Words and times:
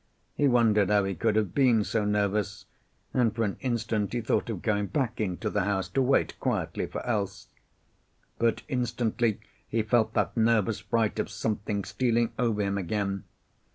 He 0.33 0.47
wondered 0.47 0.89
how 0.89 1.03
he 1.03 1.13
could 1.13 1.35
have 1.35 1.53
been 1.53 1.83
so 1.83 2.05
nervous, 2.05 2.65
and 3.13 3.35
for 3.35 3.43
an 3.43 3.57
instant 3.61 4.13
he 4.13 4.21
thought 4.21 4.49
of 4.49 4.63
going 4.63 4.87
back 4.87 5.21
into 5.21 5.47
the 5.47 5.61
house 5.61 5.89
to 5.89 6.01
wait 6.01 6.39
quietly 6.39 6.87
for 6.87 7.05
Else. 7.05 7.49
But 8.39 8.63
instantly 8.67 9.39
he 9.69 9.83
felt 9.83 10.15
that 10.15 10.35
nervous 10.35 10.79
fright 10.79 11.19
of 11.19 11.29
something 11.29 11.83
stealing 11.83 12.31
over 12.39 12.63
him 12.63 12.79
again. 12.79 13.25